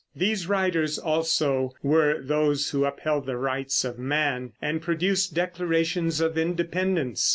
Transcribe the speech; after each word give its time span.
These 0.15 0.47
writers, 0.49 0.97
also, 0.97 1.73
were 1.83 2.19
those 2.23 2.71
who 2.71 2.85
upheld 2.85 3.27
the 3.27 3.37
rights 3.37 3.85
of 3.85 3.99
man, 3.99 4.53
and 4.59 4.81
produced 4.81 5.35
declarations 5.35 6.19
of 6.19 6.39
independence. 6.39 7.29